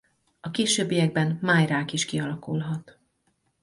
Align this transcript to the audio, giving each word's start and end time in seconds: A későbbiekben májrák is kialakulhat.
A 0.39 0.51
későbbiekben 0.51 1.37
májrák 1.41 1.93
is 1.93 2.05
kialakulhat. 2.05 2.97